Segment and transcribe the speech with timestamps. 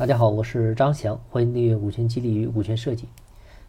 [0.00, 3.06] 大家好，我是张翔，欢迎订阅股权激励与股权设计。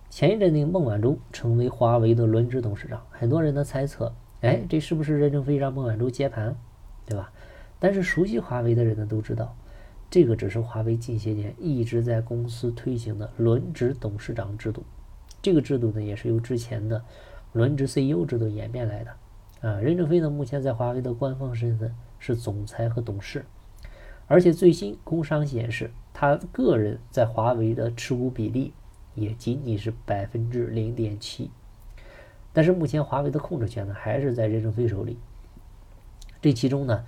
[0.09, 6.55] 前一阵那个孟晚舟成为华为的轮值董事长，很多人的猜测，哎，这是不是任正非让孟晚舟接盘，
[7.05, 7.33] 对吧？
[7.79, 9.53] 但是熟悉华为的人呢都知道，
[10.09, 14.85] 这个只是华为近些年一直在公司推行的轮值董事长制度。
[15.41, 17.03] 这个制度呢也是由之前的
[17.51, 19.11] 轮值 CEO 制度演变来的。
[19.69, 23.43] 啊，任正非呢目前在华为的官方身份是总裁和董事。
[24.27, 28.73] 而且最新工商显示，他个人在华为的持股比例
[29.15, 31.49] 也仅仅是百分之零点七。
[32.53, 35.17] 但是目前华为的控制权呢，还是在任正非手里。
[36.39, 37.03] 这其中呢，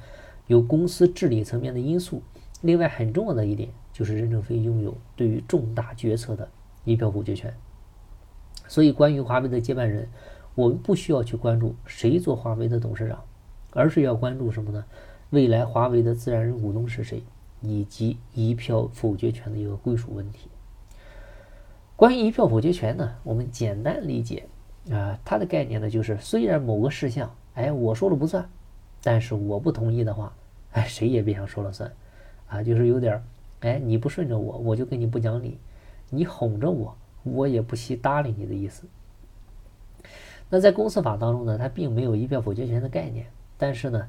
[0.48, 2.24] 有公司治理层面的因素。
[2.62, 6.50] 另外很重要的一点就是，任正非拥有对于重大决策的
[6.84, 7.54] 一票否决权。
[8.68, 10.10] 所以，关于华为的接班人，
[10.56, 13.24] 我们不需要去关注谁做华为的董事长，
[13.74, 14.84] 而是要关注什么呢？
[15.30, 17.22] 未来华为的自然人股东是谁，
[17.64, 20.50] 以及一票否决权的一个归属问题。
[21.96, 24.48] 关于一票否决权呢，我们简单理解
[24.92, 28.48] 啊，它的概念呢就是，虽然某个事项，哎，我说了不算，
[29.02, 30.36] 但是我不同意的话，
[30.74, 31.90] 哎，谁也别想说了算，
[32.50, 33.24] 啊，就是有点，
[33.62, 35.58] 哎，你不顺着我，我就跟你不讲理，
[36.10, 38.84] 你哄着我，我也不惜搭理你的意思。
[40.50, 43.26] 那在公司法当中呢，它并没有一票否决权的概念，
[43.58, 44.08] 但是呢。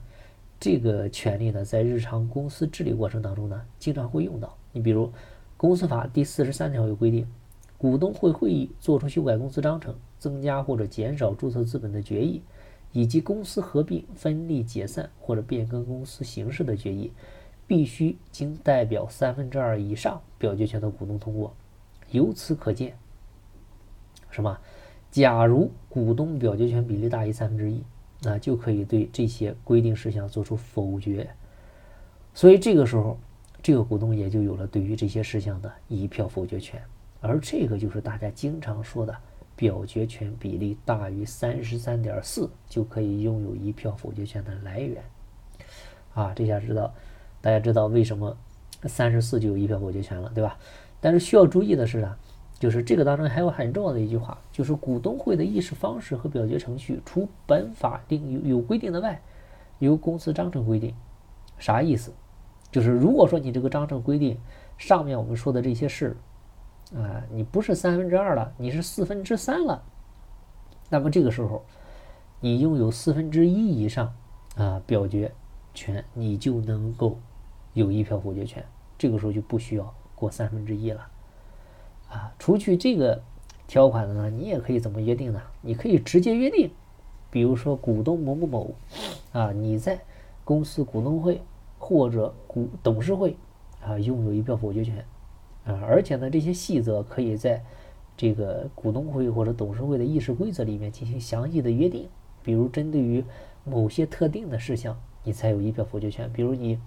[0.64, 4.56] 这个权利呢，在日常公司治理过程当中呢，经常会用到。
[4.72, 5.12] 你比如，
[5.58, 7.26] 公司法第四十三条有规定，
[7.76, 12.40] 股东会会议作出修改公司章程、增加或者减少注册资本的决议，
[12.92, 17.12] 以及公司合并、分立、解散或者变更公司形式的决议，
[17.66, 21.54] 必须经代表三分之二以上表决权的股东通过。
[22.10, 22.96] 由此可见，
[24.30, 24.58] 什么？
[25.10, 27.84] 假如股东表决权比例大于三分之一。
[28.24, 31.28] 那就可以对这些规定事项做出否决，
[32.32, 33.18] 所以这个时候，
[33.62, 36.82] 这个股东也就有了对于这些事项的一票否决权，
[37.20, 39.14] 而这个就是大家经常说的
[39.54, 45.02] 表决权比例大于三十三点四就可以拥有一票否决权的来源。
[46.14, 46.92] 啊，这下知道，
[47.40, 48.36] 大家知道为什么
[48.84, 50.58] 三十四就有一票否决权了，对吧？
[51.00, 52.18] 但是需要注意的是啊。
[52.64, 59.20] 就是这个当中还有很重要的一句话，就是股东会的议事方式和表决程序，除本法定有有规定的外，
[59.80, 60.94] 由公司章程规定。
[61.58, 62.10] 啥意思？
[62.70, 64.38] 就是如果说你这个章程规定
[64.78, 66.16] 上面我们说的这些事，
[66.94, 69.82] 啊，你不是三分之二了，你是四分之三了，
[70.88, 71.62] 那么这个时候，
[72.40, 74.10] 你拥有四分之一以上
[74.56, 75.30] 啊表决
[75.74, 77.18] 权，你就能够
[77.74, 78.64] 有一票否决权。
[78.96, 81.06] 这个时候就不需要过三分之一了。
[82.14, 83.20] 啊，除去这个
[83.66, 85.42] 条款的呢，你也可以怎么约定呢？
[85.62, 86.70] 你可以直接约定，
[87.28, 88.70] 比如说股东某某某，
[89.32, 89.98] 啊，你在
[90.44, 91.42] 公司股东会
[91.76, 93.36] 或者股董事会
[93.84, 95.04] 啊，拥有一票否决权，
[95.64, 97.60] 啊，而且呢，这些细则可以在
[98.16, 102.08] 这个股东会或者董事会的议事规则里面进行详细的约定。
[102.44, 103.24] 比如针对于
[103.64, 106.32] 某些特定的事项，你才有一票否决权。
[106.32, 106.78] 比如你，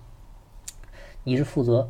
[1.26, 1.90] 你是负责。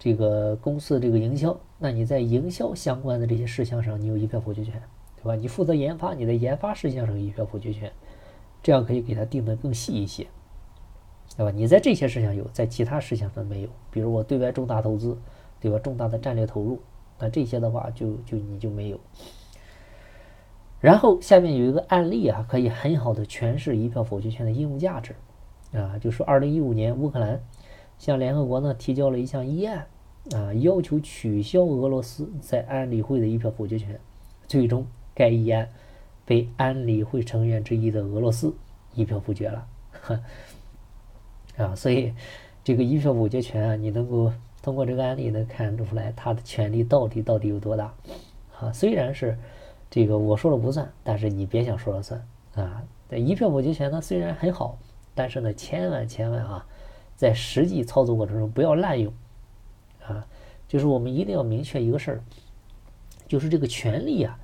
[0.00, 4.82] 这个公司的这个营销，那你在营销相关的这些事项上，你有一票否决权，
[5.16, 5.36] 对吧？
[5.36, 7.92] 你负责研发，你在研发事项上有一票否决权，
[8.62, 10.26] 这样可以给它定的更细一些，
[11.36, 11.52] 对吧？
[11.52, 13.68] 你在这些事项有，在其他事项上没有。
[13.92, 15.16] 比如我对外重大投资，
[15.60, 15.78] 对吧？
[15.78, 16.80] 重大的战略投入，
[17.18, 18.98] 那这些的话就就你就没有。
[20.80, 25.14] 然后下面有一个案例啊，可以很好的诠释一票否决权的应用价值
[25.72, 27.40] 啊，就说二零一五年乌克兰。
[27.98, 29.88] 向联合国呢提交了一项议案，
[30.34, 33.98] 啊，要求取消俄罗斯在安理会的一票否决权。
[34.46, 35.68] 最终，该议案
[36.24, 38.54] 被安理会成员之一的俄罗斯
[38.94, 39.66] 一票否决了。
[41.56, 42.12] 啊，所以
[42.62, 47.94] 这个一票否决权啊，你能够通过这个案例能看出来他的权力到底到底有多大。
[48.58, 49.38] 啊，虽然是
[49.90, 52.22] 这个我说了不算，但是你别想说了算
[52.54, 52.82] 啊。
[53.08, 54.78] 这一票否决权呢虽然很好，
[55.14, 56.66] 但是呢千万千万啊。
[57.16, 59.12] 在实际操作过程中不要滥用，
[60.68, 62.22] 就是我们一定要明确一个事儿，
[63.26, 64.38] 就是这个权利啊，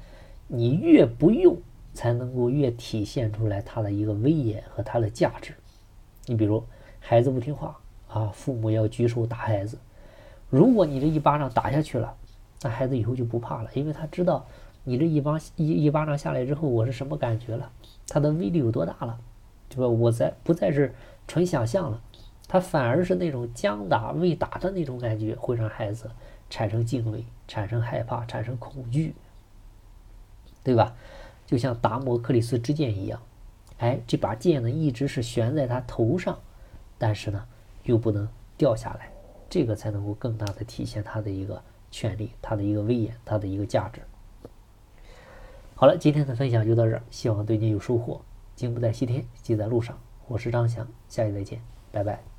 [0.48, 1.56] 你越不用，
[1.92, 5.54] 才能够越体现出来它的一个威严和它的价值。
[6.26, 6.64] 你比如
[6.98, 7.78] 孩子不听话
[8.08, 9.78] 啊，父母要举手打孩子，
[10.48, 12.16] 如果你这一巴掌打下去了，
[12.62, 14.46] 那孩子以后就不怕了，因为他知道
[14.82, 17.70] 你这一巴一一巴掌下来之后我是什么感觉了，
[18.08, 19.20] 它的威力有多大了，
[19.68, 19.86] 对吧？
[19.86, 20.94] 我在不再是
[21.28, 22.02] 纯想象了。
[22.46, 26.10] 他反而是那种将打未打的那种感觉，会让孩子
[26.50, 29.14] 产生敬畏、产生害怕、产生恐惧，
[30.62, 30.94] 对吧？
[31.46, 33.20] 就像达摩克里斯之剑一样，
[33.78, 36.38] 哎，这把剑呢一直是悬在他头上，
[36.96, 37.46] 但是呢
[37.82, 39.10] 又不能掉下来。
[39.50, 44.00] 这个才能够更大的体现他的一个权利、他的一个威严、他的一个价值。
[45.76, 48.20] 好了，今天的分享就到这儿，希望对你有收获。
[48.56, 49.98] 经不在西天，记在路上。
[50.26, 51.60] 我是张翔，下期再见，
[51.92, 52.33] 拜拜。